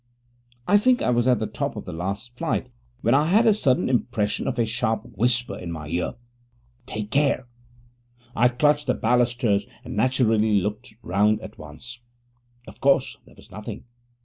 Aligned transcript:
I 0.67 0.77
think 0.79 1.03
I 1.03 1.11
was 1.11 1.27
at 1.27 1.37
the 1.37 1.45
top 1.45 1.75
of 1.75 1.85
the 1.85 1.93
last 1.93 2.35
flight 2.35 2.71
when 3.01 3.13
I 3.13 3.27
had 3.27 3.45
a 3.45 3.53
sudden 3.53 3.87
impression 3.87 4.47
of 4.47 4.57
a 4.57 4.65
sharp 4.65 5.03
whisper 5.15 5.55
in 5.55 5.71
my 5.71 5.89
ear 5.89 6.15
'Take 6.87 7.11
care.' 7.11 7.47
I 8.35 8.49
clutched 8.49 8.87
the 8.87 8.95
balusters 8.95 9.67
and 9.85 9.95
naturally 9.95 10.53
looked 10.59 10.95
round 11.03 11.39
at 11.41 11.59
once. 11.59 11.99
Of 12.67 12.81
course, 12.81 13.17
there 13.27 13.35
was 13.37 13.51
nothing. 13.51 13.83